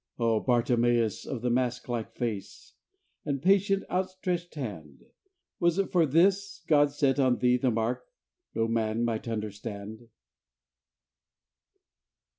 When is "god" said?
6.67-6.91